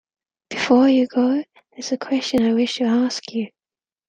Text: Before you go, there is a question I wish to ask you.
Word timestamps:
Before 0.49 0.89
you 0.89 1.05
go, 1.05 1.31
there 1.33 1.45
is 1.77 1.91
a 1.91 1.97
question 1.99 2.41
I 2.43 2.55
wish 2.55 2.73
to 2.77 2.85
ask 2.85 3.21
you. 3.31 3.49